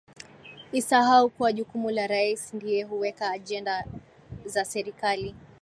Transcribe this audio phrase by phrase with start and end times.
[0.71, 3.85] isahau kuwa jukumu la rais ndiye huweka agenda
[4.45, 5.35] za serikali